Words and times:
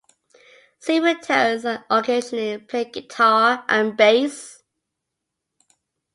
Supertones, 0.79 1.63
and 1.63 1.83
occasionally 1.87 2.57
played 2.57 2.91
guitar 2.91 3.63
and 3.69 3.95
bass. 3.95 4.63